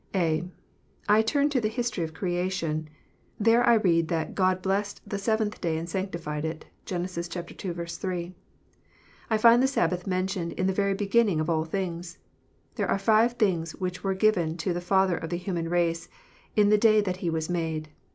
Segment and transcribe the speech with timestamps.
[0.15, 0.43] (a)
[1.07, 2.89] I turn to the history of creation.
[2.89, 2.95] I
[3.43, 7.01] there read that" God blessed the seventh day and sanctified it." (Gen.
[7.03, 7.85] ii.
[7.85, 8.33] 3.)
[9.29, 12.17] I find the Sabbath mentioned in the very beginning of all things.
[12.77, 16.09] There are five things which were given to the father of the human race,
[16.55, 17.89] in the day that he was made.